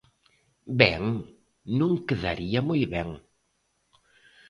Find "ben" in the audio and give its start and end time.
0.79-1.03, 2.93-3.09